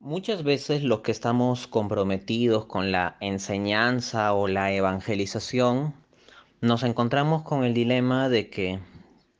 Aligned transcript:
Muchas 0.00 0.44
veces 0.44 0.84
los 0.84 1.00
que 1.00 1.10
estamos 1.10 1.66
comprometidos 1.66 2.66
con 2.66 2.92
la 2.92 3.16
enseñanza 3.18 4.32
o 4.32 4.46
la 4.46 4.72
evangelización, 4.72 5.92
nos 6.60 6.84
encontramos 6.84 7.42
con 7.42 7.64
el 7.64 7.74
dilema 7.74 8.28
de 8.28 8.48
que 8.48 8.78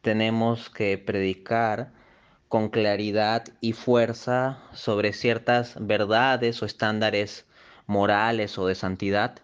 tenemos 0.01 0.69
que 0.69 0.99
predicar 0.99 1.93
con 2.49 2.71
claridad 2.71 3.45
y 3.61 3.73
fuerza 3.73 4.59
sobre 4.73 5.13
ciertas 5.13 5.77
verdades 5.79 6.61
o 6.61 6.67
estándares 6.67 7.47
morales 7.87 8.59
o 8.59 8.67
de 8.67 8.75
santidad 8.75 9.37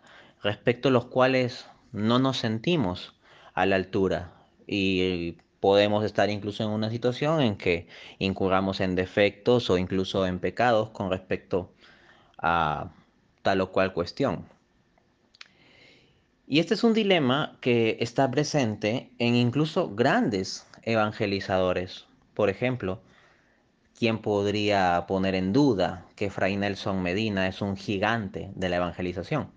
respecto 0.43 0.89
a 0.89 0.93
los 0.93 1.07
cuales 1.07 1.67
no 1.93 2.19
nos 2.19 2.39
sentimos 2.39 3.15
a 3.55 3.67
la 3.67 3.77
altura. 3.77 4.33
Y 4.67 5.37
podemos 5.65 6.05
estar 6.05 6.29
incluso 6.29 6.63
en 6.63 6.69
una 6.69 6.91
situación 6.91 7.41
en 7.41 7.57
que 7.57 7.87
incurramos 8.19 8.83
en 8.83 8.95
defectos 8.95 9.71
o 9.71 9.79
incluso 9.79 10.27
en 10.27 10.39
pecados 10.39 10.91
con 10.91 11.11
respecto 11.11 11.73
a 12.37 12.91
tal 13.41 13.63
o 13.63 13.73
cual 13.73 13.95
cuestión. 13.95 14.45
Y 16.47 16.59
este 16.59 16.75
es 16.75 16.85
un 16.85 16.93
dilema 16.93 17.57
que 17.63 17.97
está 18.01 18.31
presente 18.31 19.11
en 19.19 19.37
incluso 19.37 19.89
grandes 19.95 20.67
evangelizadores. 20.83 22.05
Por 22.35 22.51
ejemplo, 22.51 23.01
¿quién 23.99 24.19
podría 24.19 25.07
poner 25.09 25.35
en 25.35 25.55
duda 25.55 26.05
que 26.15 26.29
Fray 26.29 26.59
Nelson 26.59 27.03
Medina 27.03 27.49
es 27.49 27.63
un 27.63 27.79
gigante 27.79 28.51
de 28.55 28.69
la 28.69 28.77
evangelización? 28.77 29.51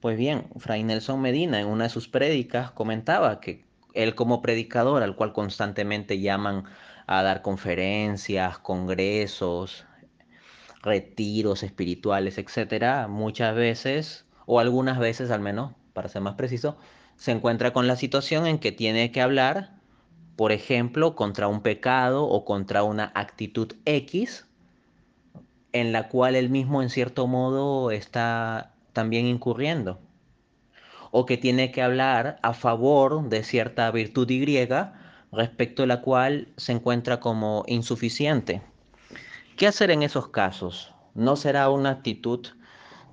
Pues 0.00 0.18
bien, 0.18 0.48
Fray 0.58 0.84
Nelson 0.84 1.22
Medina 1.22 1.58
en 1.58 1.68
una 1.68 1.84
de 1.84 1.90
sus 1.90 2.08
prédicas 2.08 2.72
comentaba 2.72 3.40
que 3.40 3.64
él 3.96 4.14
como 4.14 4.42
predicador 4.42 5.02
al 5.02 5.16
cual 5.16 5.32
constantemente 5.32 6.20
llaman 6.20 6.64
a 7.06 7.22
dar 7.22 7.42
conferencias, 7.42 8.58
congresos, 8.58 9.86
retiros 10.82 11.62
espirituales, 11.62 12.38
etcétera, 12.38 13.08
muchas 13.08 13.54
veces, 13.56 14.26
o 14.44 14.60
algunas 14.60 14.98
veces 14.98 15.30
al 15.30 15.40
menos, 15.40 15.72
para 15.92 16.08
ser 16.08 16.22
más 16.22 16.34
preciso, 16.34 16.76
se 17.16 17.32
encuentra 17.32 17.72
con 17.72 17.86
la 17.86 17.96
situación 17.96 18.46
en 18.46 18.58
que 18.58 18.72
tiene 18.72 19.10
que 19.10 19.22
hablar, 19.22 19.72
por 20.36 20.52
ejemplo, 20.52 21.16
contra 21.16 21.48
un 21.48 21.62
pecado 21.62 22.24
o 22.24 22.44
contra 22.44 22.82
una 22.82 23.10
actitud 23.14 23.72
X, 23.86 24.46
en 25.72 25.92
la 25.92 26.08
cual 26.08 26.36
él 26.36 26.50
mismo 26.50 26.82
en 26.82 26.90
cierto 26.90 27.26
modo 27.26 27.90
está 27.90 28.74
también 28.92 29.26
incurriendo 29.26 29.98
o 31.10 31.26
que 31.26 31.36
tiene 31.36 31.72
que 31.72 31.82
hablar 31.82 32.38
a 32.42 32.54
favor 32.54 33.28
de 33.28 33.42
cierta 33.42 33.90
virtud 33.90 34.28
y 34.30 34.68
respecto 35.32 35.82
a 35.82 35.86
la 35.86 36.00
cual 36.00 36.48
se 36.56 36.72
encuentra 36.72 37.20
como 37.20 37.64
insuficiente. 37.66 38.62
¿Qué 39.56 39.66
hacer 39.66 39.90
en 39.90 40.02
esos 40.02 40.28
casos? 40.28 40.92
¿No 41.14 41.36
será 41.36 41.70
una 41.70 41.90
actitud 41.90 42.46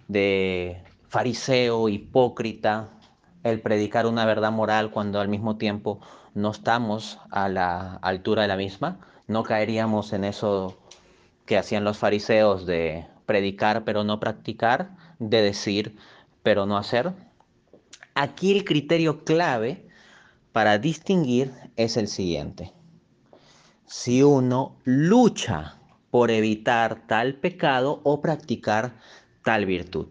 de 0.07 0.83
fariseo, 1.07 1.89
hipócrita, 1.89 2.89
el 3.43 3.61
predicar 3.61 4.05
una 4.07 4.25
verdad 4.25 4.51
moral 4.51 4.91
cuando 4.91 5.19
al 5.19 5.27
mismo 5.27 5.57
tiempo 5.57 5.99
no 6.33 6.51
estamos 6.51 7.19
a 7.31 7.49
la 7.49 7.95
altura 7.95 8.43
de 8.43 8.47
la 8.47 8.57
misma? 8.57 8.99
¿No 9.27 9.43
caeríamos 9.43 10.13
en 10.13 10.23
eso 10.23 10.77
que 11.45 11.57
hacían 11.57 11.83
los 11.83 11.97
fariseos 11.97 12.65
de 12.65 13.05
predicar 13.25 13.83
pero 13.83 14.03
no 14.03 14.19
practicar, 14.19 14.89
de 15.19 15.41
decir 15.41 15.95
pero 16.41 16.65
no 16.65 16.77
hacer? 16.77 17.13
Aquí 18.15 18.51
el 18.51 18.63
criterio 18.63 19.23
clave 19.23 19.87
para 20.51 20.77
distinguir 20.77 21.51
es 21.77 21.97
el 21.97 22.07
siguiente. 22.07 22.71
Si 23.87 24.21
uno 24.21 24.75
lucha 24.83 25.79
por 26.11 26.29
evitar 26.29 27.07
tal 27.07 27.33
pecado 27.33 28.01
o 28.03 28.21
practicar 28.21 28.93
tal 29.43 29.65
virtud. 29.65 30.09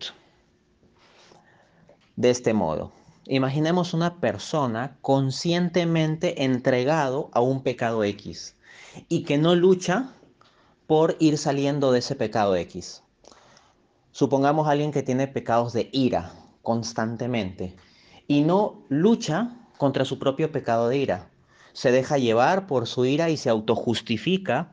De 2.17 2.31
este 2.31 2.53
modo, 2.55 2.91
imaginemos 3.27 3.95
una 3.95 4.19
persona 4.19 4.99
conscientemente 5.01 6.43
entregado 6.43 7.31
a 7.33 7.41
un 7.41 7.63
pecado 7.63 8.03
X 8.03 8.57
y 9.09 9.23
que 9.23 9.39
no 9.39 9.55
lucha 9.55 10.13
por 10.89 11.17
ir 11.21 11.39
saliendo 11.39 11.93
de 11.93 12.01
ese 12.01 12.17
pecado 12.17 12.57
X. 12.57 13.05
Supongamos 14.11 14.67
alguien 14.67 14.91
que 14.91 15.05
tiene 15.05 15.29
pecados 15.29 15.73
de 15.73 15.89
ira 15.93 16.33
constantemente 16.63 17.77
y 18.27 18.43
no 18.43 18.83
lucha 18.89 19.57
contra 19.79 20.05
su 20.05 20.19
propio 20.19 20.53
pecado 20.53 20.89
de 20.89 20.99
ira. 20.99 21.27
Se 21.73 21.91
deja 21.91 22.19
llevar 22.19 22.67
por 22.67 22.87
su 22.87 23.05
ira 23.05 23.31
y 23.31 23.37
se 23.37 23.51
autojustifica 23.51 24.69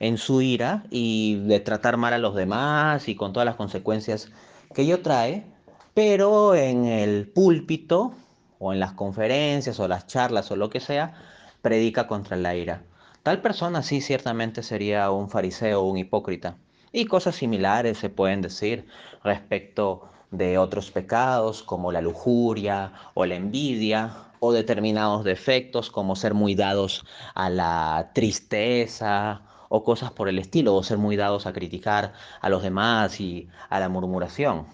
en 0.00 0.18
su 0.18 0.40
ira 0.40 0.84
y 0.90 1.36
de 1.46 1.60
tratar 1.60 1.96
mal 1.96 2.14
a 2.14 2.18
los 2.18 2.34
demás 2.34 3.08
y 3.08 3.14
con 3.14 3.32
todas 3.32 3.46
las 3.46 3.56
consecuencias 3.56 4.30
que 4.74 4.82
ello 4.82 5.00
trae, 5.02 5.46
pero 5.94 6.54
en 6.54 6.84
el 6.84 7.28
púlpito 7.28 8.14
o 8.58 8.72
en 8.72 8.80
las 8.80 8.92
conferencias 8.92 9.78
o 9.80 9.88
las 9.88 10.06
charlas 10.06 10.50
o 10.50 10.56
lo 10.56 10.70
que 10.70 10.80
sea, 10.80 11.14
predica 11.62 12.06
contra 12.06 12.36
la 12.36 12.54
ira. 12.56 12.82
Tal 13.22 13.42
persona 13.42 13.82
sí 13.82 14.00
ciertamente 14.00 14.62
sería 14.62 15.10
un 15.10 15.28
fariseo 15.28 15.82
o 15.82 15.90
un 15.90 15.98
hipócrita. 15.98 16.56
Y 16.92 17.04
cosas 17.04 17.36
similares 17.36 17.98
se 17.98 18.08
pueden 18.08 18.40
decir 18.40 18.86
respecto 19.22 20.08
de 20.30 20.58
otros 20.58 20.90
pecados 20.90 21.62
como 21.62 21.92
la 21.92 22.00
lujuria 22.00 22.92
o 23.14 23.24
la 23.24 23.34
envidia 23.34 24.14
o 24.40 24.52
determinados 24.52 25.24
defectos 25.24 25.90
como 25.90 26.16
ser 26.16 26.34
muy 26.34 26.54
dados 26.54 27.04
a 27.34 27.50
la 27.50 28.10
tristeza 28.14 29.42
o 29.68 29.84
cosas 29.84 30.10
por 30.12 30.28
el 30.28 30.38
estilo 30.38 30.74
o 30.74 30.82
ser 30.82 30.98
muy 30.98 31.16
dados 31.16 31.46
a 31.46 31.52
criticar 31.52 32.12
a 32.40 32.48
los 32.48 32.62
demás 32.62 33.20
y 33.20 33.48
a 33.68 33.80
la 33.80 33.88
murmuración. 33.88 34.66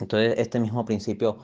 Entonces 0.00 0.34
este 0.38 0.60
mismo 0.60 0.84
principio 0.84 1.38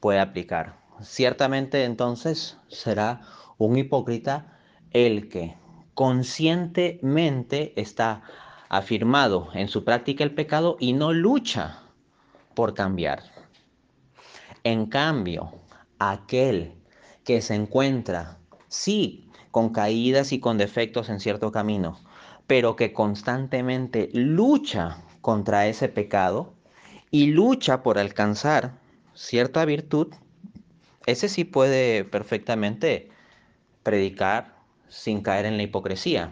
puede 0.00 0.20
aplicar. 0.20 0.76
Ciertamente 1.00 1.84
entonces 1.84 2.58
será 2.68 3.22
un 3.58 3.76
hipócrita 3.76 4.58
el 4.92 5.28
que 5.28 5.56
conscientemente 5.94 7.72
está 7.80 8.22
afirmado 8.68 9.48
en 9.54 9.68
su 9.68 9.84
práctica 9.84 10.24
el 10.24 10.34
pecado 10.34 10.76
y 10.78 10.92
no 10.92 11.12
lucha 11.12 11.78
por 12.60 12.74
cambiar. 12.74 13.22
En 14.64 14.84
cambio, 14.84 15.50
aquel 15.98 16.74
que 17.24 17.40
se 17.40 17.54
encuentra, 17.54 18.36
sí, 18.68 19.30
con 19.50 19.70
caídas 19.72 20.30
y 20.32 20.40
con 20.40 20.58
defectos 20.58 21.08
en 21.08 21.20
cierto 21.20 21.52
camino, 21.52 21.98
pero 22.46 22.76
que 22.76 22.92
constantemente 22.92 24.10
lucha 24.12 25.02
contra 25.22 25.68
ese 25.68 25.88
pecado 25.88 26.52
y 27.10 27.28
lucha 27.28 27.82
por 27.82 27.96
alcanzar 27.96 28.78
cierta 29.14 29.64
virtud, 29.64 30.08
ese 31.06 31.30
sí 31.30 31.44
puede 31.44 32.04
perfectamente 32.04 33.08
predicar 33.82 34.54
sin 34.86 35.22
caer 35.22 35.46
en 35.46 35.56
la 35.56 35.62
hipocresía. 35.62 36.30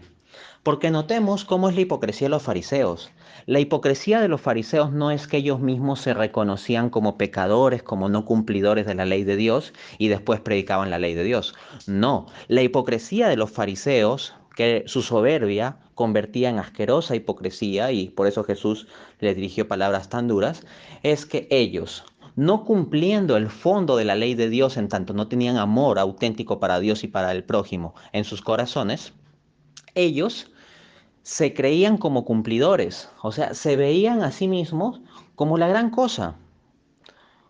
Porque 0.63 0.91
notemos 0.91 1.45
cómo 1.45 1.69
es 1.69 1.75
la 1.75 1.83
hipocresía 1.83 2.27
de 2.27 2.31
los 2.31 2.43
fariseos. 2.43 3.11
La 3.47 3.61
hipocresía 3.61 4.21
de 4.21 4.29
los 4.29 4.41
fariseos 4.41 4.93
no 4.93 5.11
es 5.11 5.27
que 5.27 5.39
ellos 5.39 5.61
mismos 5.61 6.01
se 6.01 6.15
reconocían 6.15 6.91
como 6.91 7.17
pecadores, 7.17 7.83
como 7.83 8.09
no 8.09 8.25
cumplidores 8.25 8.87
de 8.87 8.95
la 8.95 9.07
ley 9.07 9.25
de 9.25 9.37
Dios 9.37 9.73
y 9.97 10.09
después 10.09 10.41
predicaban 10.41 10.91
la 10.91 10.99
ley 10.99 11.15
de 11.15 11.25
Dios. 11.25 11.55
No, 11.87 12.27
la 12.49 12.63
hipocresía 12.63 13.29
de 13.29 13.37
los 13.37 13.51
fariseos, 13.51 14.35
que 14.55 14.83
su 14.87 15.03
soberbia 15.03 15.79
convertía 15.95 16.51
en 16.51 16.59
asquerosa 16.59 17.15
hipocresía 17.15 17.93
y 17.93 18.09
por 18.09 18.27
eso 18.27 18.45
Jesús 18.45 18.89
les 19.21 19.37
dirigió 19.37 19.69
palabras 19.69 20.09
tan 20.09 20.29
duras, 20.29 20.67
es 21.03 21.27
que 21.27 21.47
ellos, 21.51 22.05
no 22.35 22.65
cumpliendo 22.65 23.37
el 23.37 23.49
fondo 23.49 23.97
de 23.97 24.05
la 24.05 24.15
ley 24.15 24.35
de 24.35 24.49
Dios 24.49 24.77
en 24.77 24.89
tanto 24.89 25.15
no 25.15 25.29
tenían 25.29 25.57
amor 25.57 25.99
auténtico 25.99 26.61
para 26.61 26.81
Dios 26.81 27.03
y 27.03 27.09
para 27.09 27.33
el 27.33 27.45
prójimo 27.45 27.95
en 28.13 28.25
sus 28.25 28.43
corazones, 28.43 29.13
ellos 29.99 30.51
se 31.23 31.53
creían 31.53 31.99
como 31.99 32.25
cumplidores, 32.25 33.11
o 33.23 33.33
sea, 33.33 33.53
se 33.53 33.77
veían 33.77 34.23
a 34.23 34.33
sí 34.33 34.49
mismos 34.49 35.01
como 35.35 35.59
la 35.59 35.69
gran 35.69 35.91
cosa, 35.91 36.37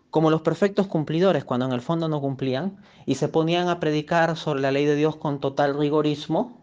como 0.09 0.31
los 0.31 0.41
perfectos 0.41 0.87
cumplidores 0.87 1.45
cuando 1.45 1.65
en 1.65 1.71
el 1.71 1.81
fondo 1.81 2.09
no 2.09 2.19
cumplían 2.19 2.77
y 3.05 3.15
se 3.15 3.29
ponían 3.29 3.69
a 3.69 3.79
predicar 3.79 4.35
sobre 4.35 4.61
la 4.61 4.71
ley 4.71 4.85
de 4.85 4.95
Dios 4.95 5.15
con 5.15 5.39
total 5.39 5.77
rigorismo, 5.77 6.61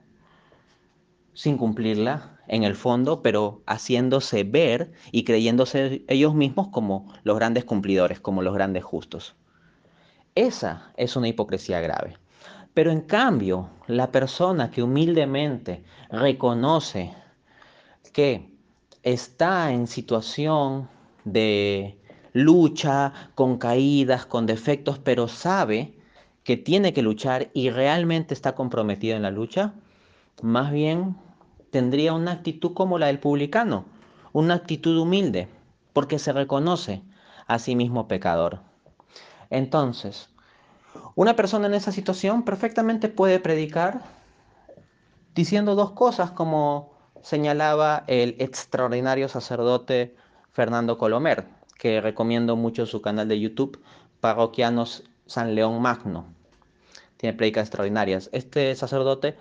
sin 1.33 1.57
cumplirla 1.57 2.39
en 2.49 2.65
el 2.65 2.75
fondo, 2.75 3.23
pero 3.23 3.63
haciéndose 3.67 4.45
ver 4.45 4.93
y 5.13 5.25
creyéndose 5.25 6.05
ellos 6.09 6.35
mismos 6.35 6.69
como 6.69 7.13
los 7.25 7.37
grandes 7.37 7.65
cumplidores, 7.65 8.21
como 8.21 8.43
los 8.43 8.55
grandes 8.55 8.85
justos. 8.85 9.37
Esa 10.35 10.93
es 10.97 11.17
una 11.17 11.29
hipocresía 11.29 11.81
grave. 11.81 12.19
Pero 12.77 12.91
en 12.91 13.01
cambio, 13.01 13.71
la 13.87 14.13
persona 14.13 14.71
que 14.71 14.83
humildemente 14.83 15.83
reconoce 16.11 17.15
que 18.13 18.51
está 19.03 19.73
en 19.73 19.87
situación 19.87 20.87
de 21.25 21.99
lucha, 22.35 23.31
con 23.35 23.57
caídas, 23.57 24.27
con 24.27 24.45
defectos, 24.45 24.99
pero 24.99 25.27
sabe 25.27 25.95
que 26.45 26.59
tiene 26.59 26.93
que 26.93 27.01
luchar 27.01 27.49
y 27.55 27.71
realmente 27.71 28.35
está 28.35 28.55
comprometido 28.55 29.17
en 29.17 29.23
la 29.23 29.31
lucha, 29.31 29.73
más 30.43 30.71
bien 30.71 31.17
tendría 31.71 32.13
una 32.13 32.33
actitud 32.33 32.75
como 32.75 32.99
la 32.99 33.07
del 33.07 33.21
publicano, 33.21 33.87
una 34.35 34.53
actitud 34.53 34.99
humilde, 34.99 35.49
porque 35.95 36.19
se 36.19 36.35
reconoce 36.35 37.03
a 37.47 37.59
sí 37.59 37.75
mismo 37.75 38.07
pecador. 38.07 38.61
Entonces, 39.49 40.29
una 41.17 41.35
persona 41.35 41.67
en 41.67 41.75
esa 41.75 41.93
situación 41.93 42.45
perfectamente 42.45 43.09
puede 43.09 43.41
predicar 43.41 44.03
diciendo 45.35 45.75
dos 45.75 45.93
cosas 45.93 46.31
como 46.31 46.93
señalaba 47.23 48.05
el 48.07 48.37
extraordinario 48.39 49.29
sacerdote 49.29 50.15
Fernando 50.53 50.99
Colomer, 50.99 51.47
que 51.79 52.03
recomiendo 52.03 52.55
mucho 52.55 52.85
su 52.85 53.01
canal 53.01 53.29
de 53.29 53.41
YouTube, 53.41 53.83
Parroquianos 54.21 55.05
San 55.27 55.55
León 55.55 55.81
Magno. 55.81 56.27
Tiene 57.17 57.37
predicas 57.37 57.63
extraordinarias. 57.63 58.29
Este 58.33 58.75
sacerdote 58.75 59.39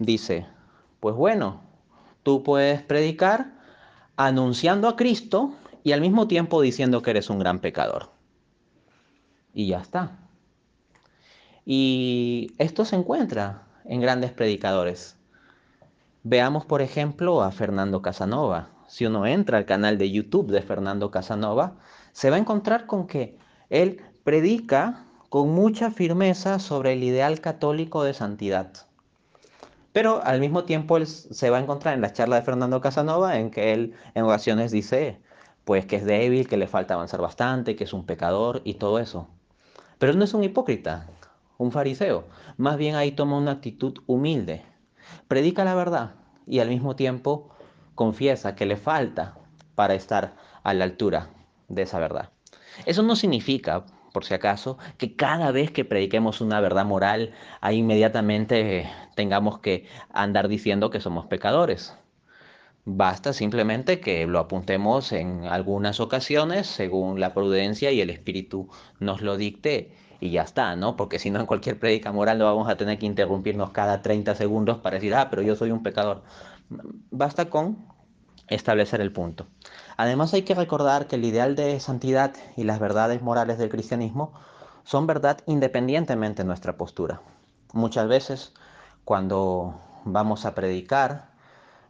dice, 0.00 0.46
pues 0.98 1.14
bueno, 1.14 1.62
tú 2.24 2.42
puedes 2.42 2.82
predicar 2.82 3.52
anunciando 4.16 4.88
a 4.88 4.96
Cristo 4.96 5.54
y 5.84 5.92
al 5.92 6.00
mismo 6.00 6.26
tiempo 6.26 6.60
diciendo 6.60 7.00
que 7.00 7.10
eres 7.10 7.30
un 7.30 7.38
gran 7.38 7.60
pecador. 7.60 8.10
Y 9.54 9.68
ya 9.68 9.80
está. 9.80 10.21
Y 11.64 12.52
esto 12.58 12.84
se 12.84 12.96
encuentra 12.96 13.62
en 13.84 14.00
grandes 14.00 14.32
predicadores. 14.32 15.16
Veamos, 16.24 16.64
por 16.64 16.82
ejemplo, 16.82 17.42
a 17.42 17.50
Fernando 17.50 18.02
Casanova. 18.02 18.68
Si 18.88 19.06
uno 19.06 19.26
entra 19.26 19.58
al 19.58 19.64
canal 19.64 19.98
de 19.98 20.10
YouTube 20.10 20.50
de 20.50 20.62
Fernando 20.62 21.10
Casanova, 21.10 21.74
se 22.12 22.30
va 22.30 22.36
a 22.36 22.40
encontrar 22.40 22.86
con 22.86 23.06
que 23.06 23.38
él 23.70 24.02
predica 24.24 25.04
con 25.28 25.50
mucha 25.50 25.90
firmeza 25.90 26.58
sobre 26.58 26.92
el 26.92 27.02
ideal 27.02 27.40
católico 27.40 28.04
de 28.04 28.14
santidad. 28.14 28.72
Pero 29.92 30.22
al 30.24 30.40
mismo 30.40 30.64
tiempo 30.64 30.96
él 30.96 31.06
se 31.06 31.50
va 31.50 31.58
a 31.58 31.60
encontrar 31.60 31.94
en 31.94 32.02
la 32.02 32.12
charla 32.12 32.36
de 32.36 32.42
Fernando 32.42 32.80
Casanova 32.80 33.38
en 33.38 33.50
que 33.50 33.72
él 33.72 33.94
en 34.14 34.24
ocasiones 34.24 34.72
dice 34.72 35.20
pues 35.64 35.86
que 35.86 35.96
es 35.96 36.04
débil, 36.04 36.48
que 36.48 36.56
le 36.56 36.66
falta 36.66 36.94
avanzar 36.94 37.20
bastante, 37.20 37.76
que 37.76 37.84
es 37.84 37.92
un 37.92 38.04
pecador 38.04 38.62
y 38.64 38.74
todo 38.74 38.98
eso. 38.98 39.28
Pero 39.98 40.12
él 40.12 40.18
no 40.18 40.24
es 40.24 40.34
un 40.34 40.44
hipócrita, 40.44 41.06
un 41.62 41.72
fariseo. 41.72 42.24
Más 42.56 42.76
bien 42.76 42.96
ahí 42.96 43.12
toma 43.12 43.38
una 43.38 43.52
actitud 43.52 43.98
humilde. 44.06 44.62
Predica 45.28 45.64
la 45.64 45.74
verdad 45.74 46.14
y 46.46 46.58
al 46.58 46.68
mismo 46.68 46.96
tiempo 46.96 47.50
confiesa 47.94 48.54
que 48.54 48.66
le 48.66 48.76
falta 48.76 49.36
para 49.74 49.94
estar 49.94 50.34
a 50.62 50.74
la 50.74 50.84
altura 50.84 51.30
de 51.68 51.82
esa 51.82 51.98
verdad. 51.98 52.30
Eso 52.86 53.02
no 53.02 53.16
significa, 53.16 53.84
por 54.12 54.24
si 54.24 54.34
acaso, 54.34 54.78
que 54.98 55.16
cada 55.16 55.50
vez 55.52 55.70
que 55.70 55.84
prediquemos 55.84 56.40
una 56.40 56.60
verdad 56.60 56.84
moral, 56.84 57.32
ahí 57.60 57.78
inmediatamente 57.78 58.88
tengamos 59.14 59.58
que 59.60 59.86
andar 60.10 60.48
diciendo 60.48 60.90
que 60.90 61.00
somos 61.00 61.26
pecadores. 61.26 61.96
Basta 62.84 63.32
simplemente 63.32 64.00
que 64.00 64.26
lo 64.26 64.40
apuntemos 64.40 65.12
en 65.12 65.44
algunas 65.44 66.00
ocasiones 66.00 66.66
según 66.66 67.20
la 67.20 67.32
prudencia 67.32 67.92
y 67.92 68.00
el 68.00 68.10
espíritu 68.10 68.68
nos 68.98 69.22
lo 69.22 69.36
dicte 69.36 69.94
y 70.22 70.30
ya 70.30 70.42
está, 70.42 70.76
¿no? 70.76 70.96
Porque 70.96 71.18
si 71.18 71.32
no 71.32 71.40
en 71.40 71.46
cualquier 71.46 71.80
prédica 71.80 72.12
moral 72.12 72.38
no 72.38 72.44
vamos 72.44 72.68
a 72.68 72.76
tener 72.76 72.96
que 72.96 73.06
interrumpirnos 73.06 73.70
cada 73.70 74.02
30 74.02 74.36
segundos 74.36 74.78
para 74.78 74.94
decir, 74.94 75.16
ah, 75.16 75.28
pero 75.28 75.42
yo 75.42 75.56
soy 75.56 75.72
un 75.72 75.82
pecador. 75.82 76.22
Basta 77.10 77.50
con 77.50 77.76
establecer 78.46 79.00
el 79.00 79.12
punto. 79.12 79.46
Además 79.96 80.32
hay 80.32 80.42
que 80.42 80.54
recordar 80.54 81.08
que 81.08 81.16
el 81.16 81.24
ideal 81.24 81.56
de 81.56 81.80
santidad 81.80 82.34
y 82.56 82.62
las 82.62 82.78
verdades 82.78 83.20
morales 83.20 83.58
del 83.58 83.68
cristianismo 83.68 84.32
son 84.84 85.08
verdad 85.08 85.38
independientemente 85.46 86.42
de 86.42 86.46
nuestra 86.46 86.76
postura. 86.76 87.20
Muchas 87.72 88.06
veces 88.06 88.52
cuando 89.04 89.74
vamos 90.04 90.44
a 90.44 90.54
predicar, 90.54 91.32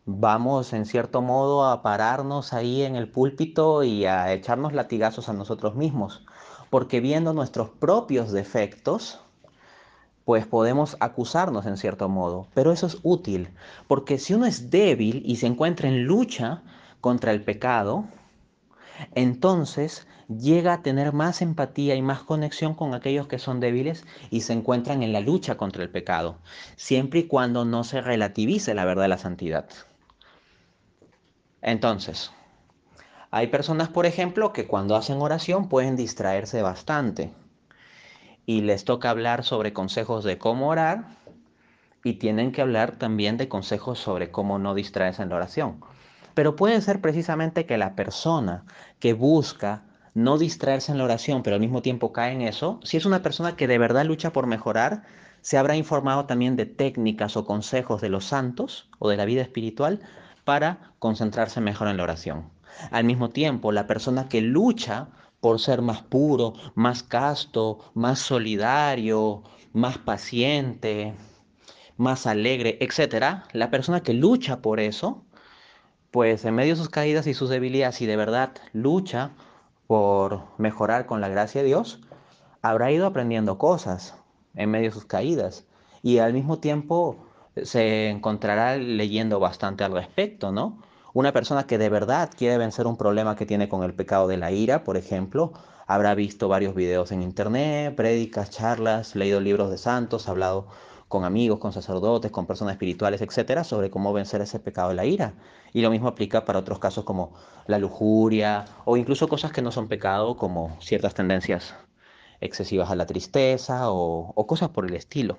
vamos 0.06 0.72
en 0.72 0.86
cierto 0.86 1.20
modo 1.20 1.66
a 1.66 1.82
pararnos 1.82 2.54
ahí 2.54 2.82
en 2.82 2.96
el 2.96 3.10
púlpito 3.10 3.82
y 3.82 4.06
a 4.06 4.32
echarnos 4.32 4.72
latigazos 4.72 5.28
a 5.28 5.34
nosotros 5.34 5.74
mismos, 5.74 6.24
porque 6.72 7.02
viendo 7.02 7.34
nuestros 7.34 7.68
propios 7.68 8.32
defectos, 8.32 9.20
pues 10.24 10.46
podemos 10.46 10.96
acusarnos 11.00 11.66
en 11.66 11.76
cierto 11.76 12.08
modo, 12.08 12.46
pero 12.54 12.72
eso 12.72 12.86
es 12.86 12.96
útil, 13.02 13.50
porque 13.88 14.18
si 14.18 14.32
uno 14.32 14.46
es 14.46 14.70
débil 14.70 15.22
y 15.26 15.36
se 15.36 15.46
encuentra 15.46 15.90
en 15.90 16.04
lucha 16.04 16.62
contra 17.02 17.30
el 17.30 17.44
pecado, 17.44 18.06
entonces 19.14 20.06
llega 20.28 20.72
a 20.72 20.82
tener 20.82 21.12
más 21.12 21.42
empatía 21.42 21.94
y 21.94 22.00
más 22.00 22.22
conexión 22.22 22.72
con 22.72 22.94
aquellos 22.94 23.26
que 23.28 23.38
son 23.38 23.60
débiles 23.60 24.06
y 24.30 24.40
se 24.40 24.54
encuentran 24.54 25.02
en 25.02 25.12
la 25.12 25.20
lucha 25.20 25.58
contra 25.58 25.82
el 25.82 25.90
pecado, 25.90 26.38
siempre 26.76 27.20
y 27.20 27.26
cuando 27.26 27.66
no 27.66 27.84
se 27.84 28.00
relativice 28.00 28.72
la 28.72 28.86
verdad 28.86 29.02
de 29.02 29.08
la 29.08 29.18
santidad. 29.18 29.68
Entonces, 31.60 32.32
hay 33.34 33.46
personas, 33.46 33.88
por 33.88 34.04
ejemplo, 34.04 34.52
que 34.52 34.66
cuando 34.66 34.94
hacen 34.94 35.22
oración 35.22 35.70
pueden 35.70 35.96
distraerse 35.96 36.60
bastante 36.60 37.32
y 38.44 38.60
les 38.60 38.84
toca 38.84 39.08
hablar 39.08 39.42
sobre 39.42 39.72
consejos 39.72 40.22
de 40.22 40.36
cómo 40.36 40.68
orar 40.68 41.06
y 42.04 42.14
tienen 42.14 42.52
que 42.52 42.60
hablar 42.60 42.98
también 42.98 43.38
de 43.38 43.48
consejos 43.48 43.98
sobre 43.98 44.30
cómo 44.30 44.58
no 44.58 44.74
distraerse 44.74 45.22
en 45.22 45.30
la 45.30 45.36
oración. 45.36 45.80
Pero 46.34 46.56
puede 46.56 46.78
ser 46.82 47.00
precisamente 47.00 47.64
que 47.64 47.78
la 47.78 47.94
persona 47.94 48.64
que 48.98 49.14
busca 49.14 49.84
no 50.12 50.36
distraerse 50.36 50.92
en 50.92 50.98
la 50.98 51.04
oración, 51.04 51.42
pero 51.42 51.54
al 51.54 51.60
mismo 51.60 51.80
tiempo 51.80 52.12
cae 52.12 52.34
en 52.34 52.42
eso, 52.42 52.80
si 52.84 52.98
es 52.98 53.06
una 53.06 53.22
persona 53.22 53.56
que 53.56 53.66
de 53.66 53.78
verdad 53.78 54.04
lucha 54.04 54.34
por 54.34 54.46
mejorar, 54.46 55.04
se 55.40 55.56
habrá 55.56 55.74
informado 55.74 56.26
también 56.26 56.54
de 56.56 56.66
técnicas 56.66 57.38
o 57.38 57.46
consejos 57.46 58.02
de 58.02 58.10
los 58.10 58.26
santos 58.26 58.90
o 58.98 59.08
de 59.08 59.16
la 59.16 59.24
vida 59.24 59.40
espiritual 59.40 60.00
para 60.44 60.92
concentrarse 60.98 61.62
mejor 61.62 61.88
en 61.88 61.96
la 61.96 62.02
oración. 62.02 62.50
Al 62.90 63.04
mismo 63.04 63.30
tiempo, 63.30 63.72
la 63.72 63.86
persona 63.86 64.28
que 64.28 64.40
lucha 64.40 65.08
por 65.40 65.60
ser 65.60 65.82
más 65.82 66.02
puro, 66.02 66.54
más 66.74 67.02
casto, 67.02 67.78
más 67.94 68.20
solidario, 68.20 69.42
más 69.72 69.98
paciente, 69.98 71.14
más 71.96 72.26
alegre, 72.26 72.78
etc., 72.80 73.44
la 73.52 73.70
persona 73.70 74.02
que 74.02 74.14
lucha 74.14 74.62
por 74.62 74.80
eso, 74.80 75.24
pues 76.10 76.44
en 76.44 76.54
medio 76.54 76.74
de 76.74 76.80
sus 76.80 76.90
caídas 76.90 77.26
y 77.26 77.34
sus 77.34 77.50
debilidades, 77.50 78.00
y 78.02 78.06
de 78.06 78.16
verdad 78.16 78.52
lucha 78.72 79.32
por 79.86 80.44
mejorar 80.58 81.06
con 81.06 81.20
la 81.20 81.28
gracia 81.28 81.62
de 81.62 81.68
Dios, 81.68 82.00
habrá 82.62 82.92
ido 82.92 83.06
aprendiendo 83.06 83.58
cosas 83.58 84.14
en 84.54 84.70
medio 84.70 84.90
de 84.90 84.94
sus 84.94 85.04
caídas 85.06 85.66
y 86.02 86.18
al 86.18 86.32
mismo 86.32 86.58
tiempo 86.58 87.26
se 87.62 88.08
encontrará 88.08 88.76
leyendo 88.76 89.40
bastante 89.40 89.84
al 89.84 89.92
respecto, 89.92 90.52
¿no? 90.52 90.78
Una 91.14 91.32
persona 91.32 91.66
que 91.66 91.76
de 91.76 91.90
verdad 91.90 92.30
quiere 92.34 92.56
vencer 92.56 92.86
un 92.86 92.96
problema 92.96 93.36
que 93.36 93.44
tiene 93.44 93.68
con 93.68 93.82
el 93.82 93.92
pecado 93.92 94.28
de 94.28 94.38
la 94.38 94.50
ira, 94.50 94.82
por 94.82 94.96
ejemplo, 94.96 95.52
habrá 95.86 96.14
visto 96.14 96.48
varios 96.48 96.74
videos 96.74 97.12
en 97.12 97.22
internet, 97.22 97.94
prédicas, 97.94 98.48
charlas, 98.48 99.14
leído 99.14 99.38
libros 99.38 99.70
de 99.70 99.76
santos, 99.76 100.26
hablado 100.26 100.68
con 101.08 101.24
amigos, 101.24 101.58
con 101.58 101.74
sacerdotes, 101.74 102.30
con 102.30 102.46
personas 102.46 102.72
espirituales, 102.72 103.20
etcétera, 103.20 103.62
sobre 103.62 103.90
cómo 103.90 104.14
vencer 104.14 104.40
ese 104.40 104.58
pecado 104.58 104.88
de 104.88 104.94
la 104.94 105.04
ira. 105.04 105.34
Y 105.74 105.82
lo 105.82 105.90
mismo 105.90 106.08
aplica 106.08 106.46
para 106.46 106.60
otros 106.60 106.78
casos 106.78 107.04
como 107.04 107.34
la 107.66 107.78
lujuria 107.78 108.64
o 108.86 108.96
incluso 108.96 109.28
cosas 109.28 109.52
que 109.52 109.60
no 109.60 109.70
son 109.70 109.88
pecado, 109.88 110.38
como 110.38 110.78
ciertas 110.80 111.12
tendencias 111.12 111.74
excesivas 112.40 112.90
a 112.90 112.96
la 112.96 113.04
tristeza 113.04 113.90
o, 113.92 114.32
o 114.34 114.46
cosas 114.46 114.70
por 114.70 114.86
el 114.86 114.94
estilo. 114.94 115.36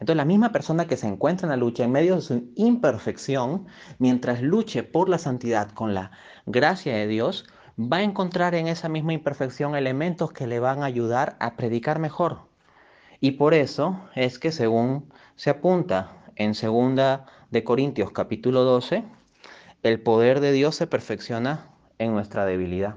Entonces 0.00 0.16
la 0.16 0.24
misma 0.24 0.52
persona 0.52 0.86
que 0.86 0.96
se 0.96 1.08
encuentra 1.08 1.46
en 1.46 1.50
la 1.50 1.56
lucha 1.56 1.84
en 1.84 1.92
medio 1.92 2.16
de 2.16 2.20
su 2.20 2.50
imperfección, 2.54 3.66
mientras 3.98 4.42
luche 4.42 4.84
por 4.84 5.08
la 5.08 5.18
santidad 5.18 5.70
con 5.72 5.92
la 5.92 6.12
gracia 6.46 6.94
de 6.94 7.08
Dios, 7.08 7.46
va 7.78 7.98
a 7.98 8.02
encontrar 8.02 8.54
en 8.54 8.68
esa 8.68 8.88
misma 8.88 9.12
imperfección 9.12 9.74
elementos 9.74 10.32
que 10.32 10.46
le 10.46 10.60
van 10.60 10.82
a 10.82 10.86
ayudar 10.86 11.36
a 11.40 11.56
predicar 11.56 11.98
mejor. 11.98 12.48
Y 13.20 13.32
por 13.32 13.54
eso 13.54 14.00
es 14.14 14.38
que 14.38 14.52
según 14.52 15.12
se 15.34 15.50
apunta 15.50 16.12
en 16.36 16.54
segunda 16.54 17.26
de 17.50 17.64
Corintios 17.64 18.12
capítulo 18.12 18.62
12, 18.62 19.04
el 19.82 20.00
poder 20.00 20.40
de 20.40 20.52
Dios 20.52 20.76
se 20.76 20.86
perfecciona 20.86 21.70
en 21.98 22.12
nuestra 22.12 22.44
debilidad. 22.46 22.96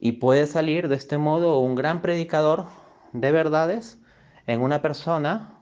Y 0.00 0.12
puede 0.12 0.46
salir 0.46 0.88
de 0.88 0.96
este 0.96 1.18
modo 1.18 1.60
un 1.60 1.76
gran 1.76 2.02
predicador 2.02 2.66
de 3.12 3.32
verdades 3.32 3.98
en 4.46 4.60
una 4.60 4.82
persona, 4.82 5.60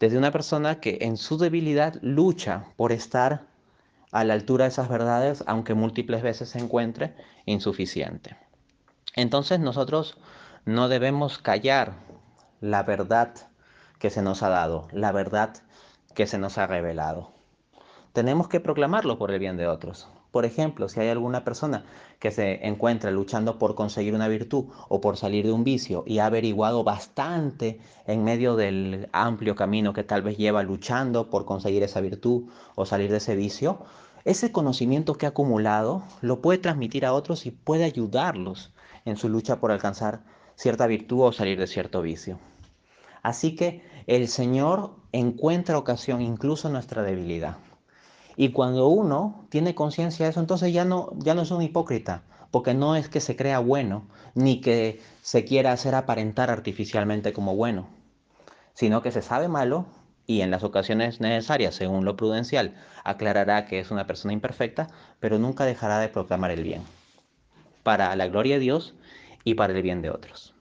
desde 0.00 0.18
una 0.18 0.32
persona 0.32 0.80
que 0.80 0.98
en 1.02 1.16
su 1.16 1.38
debilidad 1.38 1.94
lucha 2.02 2.64
por 2.76 2.92
estar 2.92 3.46
a 4.10 4.24
la 4.24 4.34
altura 4.34 4.64
de 4.64 4.70
esas 4.70 4.88
verdades, 4.88 5.44
aunque 5.46 5.74
múltiples 5.74 6.22
veces 6.22 6.50
se 6.50 6.58
encuentre 6.58 7.14
insuficiente. 7.46 8.36
Entonces 9.14 9.60
nosotros 9.60 10.18
no 10.64 10.88
debemos 10.88 11.38
callar 11.38 11.94
la 12.60 12.82
verdad 12.82 13.34
que 13.98 14.10
se 14.10 14.22
nos 14.22 14.42
ha 14.42 14.48
dado, 14.48 14.88
la 14.92 15.12
verdad 15.12 15.54
que 16.14 16.26
se 16.26 16.38
nos 16.38 16.58
ha 16.58 16.66
revelado. 16.66 17.32
Tenemos 18.12 18.48
que 18.48 18.60
proclamarlo 18.60 19.18
por 19.18 19.30
el 19.30 19.38
bien 19.38 19.56
de 19.56 19.66
otros. 19.66 20.08
Por 20.30 20.44
ejemplo, 20.44 20.88
si 20.88 21.00
hay 21.00 21.08
alguna 21.08 21.42
persona 21.42 21.84
que 22.18 22.30
se 22.30 22.66
encuentra 22.66 23.10
luchando 23.10 23.58
por 23.58 23.74
conseguir 23.74 24.14
una 24.14 24.28
virtud 24.28 24.66
o 24.88 25.00
por 25.00 25.16
salir 25.16 25.46
de 25.46 25.52
un 25.52 25.64
vicio 25.64 26.04
y 26.06 26.18
ha 26.18 26.26
averiguado 26.26 26.84
bastante 26.84 27.80
en 28.06 28.24
medio 28.24 28.54
del 28.54 29.08
amplio 29.12 29.54
camino 29.56 29.94
que 29.94 30.04
tal 30.04 30.22
vez 30.22 30.36
lleva 30.36 30.62
luchando 30.62 31.30
por 31.30 31.46
conseguir 31.46 31.82
esa 31.82 32.00
virtud 32.00 32.44
o 32.74 32.84
salir 32.84 33.10
de 33.10 33.18
ese 33.18 33.36
vicio, 33.36 33.78
ese 34.24 34.52
conocimiento 34.52 35.14
que 35.14 35.24
ha 35.24 35.30
acumulado 35.30 36.02
lo 36.20 36.42
puede 36.42 36.58
transmitir 36.58 37.06
a 37.06 37.14
otros 37.14 37.46
y 37.46 37.50
puede 37.50 37.84
ayudarlos 37.84 38.70
en 39.06 39.16
su 39.16 39.30
lucha 39.30 39.60
por 39.60 39.70
alcanzar 39.70 40.20
cierta 40.56 40.86
virtud 40.86 41.22
o 41.22 41.32
salir 41.32 41.58
de 41.58 41.66
cierto 41.66 42.02
vicio. 42.02 42.38
Así 43.22 43.54
que 43.54 43.82
el 44.06 44.28
Señor 44.28 44.90
encuentra 45.12 45.78
ocasión 45.78 46.20
incluso 46.20 46.68
en 46.68 46.74
nuestra 46.74 47.02
debilidad. 47.02 47.56
Y 48.40 48.50
cuando 48.50 48.86
uno 48.86 49.48
tiene 49.48 49.74
conciencia 49.74 50.24
de 50.24 50.30
eso, 50.30 50.38
entonces 50.38 50.72
ya 50.72 50.84
no, 50.84 51.10
ya 51.16 51.34
no 51.34 51.42
es 51.42 51.50
un 51.50 51.60
hipócrita, 51.60 52.22
porque 52.52 52.72
no 52.72 52.94
es 52.94 53.08
que 53.08 53.18
se 53.18 53.34
crea 53.34 53.58
bueno, 53.58 54.06
ni 54.36 54.60
que 54.60 55.02
se 55.22 55.44
quiera 55.44 55.72
hacer 55.72 55.96
aparentar 55.96 56.48
artificialmente 56.48 57.32
como 57.32 57.56
bueno, 57.56 57.88
sino 58.74 59.02
que 59.02 59.10
se 59.10 59.22
sabe 59.22 59.48
malo 59.48 59.86
y 60.24 60.42
en 60.42 60.52
las 60.52 60.62
ocasiones 60.62 61.20
necesarias, 61.20 61.74
según 61.74 62.04
lo 62.04 62.16
prudencial, 62.16 62.76
aclarará 63.02 63.66
que 63.66 63.80
es 63.80 63.90
una 63.90 64.06
persona 64.06 64.34
imperfecta, 64.34 64.86
pero 65.18 65.40
nunca 65.40 65.64
dejará 65.64 65.98
de 65.98 66.08
proclamar 66.08 66.52
el 66.52 66.62
bien, 66.62 66.82
para 67.82 68.14
la 68.14 68.28
gloria 68.28 68.54
de 68.54 68.60
Dios 68.60 68.94
y 69.42 69.54
para 69.54 69.72
el 69.72 69.82
bien 69.82 70.00
de 70.00 70.10
otros. 70.10 70.54